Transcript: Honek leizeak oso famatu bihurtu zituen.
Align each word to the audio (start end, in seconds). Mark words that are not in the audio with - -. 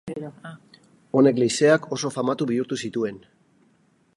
Honek 1.19 1.41
leizeak 1.43 1.85
oso 1.97 2.11
famatu 2.15 2.49
bihurtu 2.53 2.79
zituen. 2.87 3.21